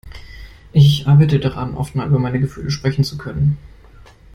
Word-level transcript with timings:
Ich 0.73 1.05
arbeite 1.07 1.39
daran, 1.39 1.77
offener 1.77 2.07
über 2.07 2.17
meine 2.17 2.39
Gefühle 2.39 2.71
sprechen 2.71 3.03
zu 3.03 3.19
können. 3.19 3.59